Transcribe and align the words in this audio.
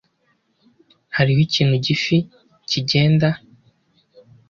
Hariho 1.15 1.39
ikintu 1.47 1.75
gifi 1.85 2.15
kigenda. 2.69 3.29